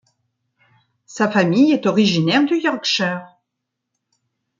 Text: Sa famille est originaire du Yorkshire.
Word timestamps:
Sa 1.05 1.29
famille 1.29 1.73
est 1.73 1.85
originaire 1.85 2.43
du 2.43 2.55
Yorkshire. 2.57 3.37